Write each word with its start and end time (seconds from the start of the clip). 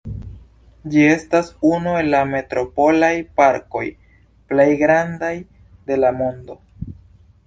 Ĝi 0.93 1.01
estas 1.15 1.49
unu 1.71 1.91
el 1.97 2.07
la 2.13 2.21
metropolaj 2.29 3.11
parkoj 3.41 3.83
plej 4.53 4.67
grandaj 4.79 5.31
de 5.93 5.99
la 6.05 6.11
mondo. 6.23 6.57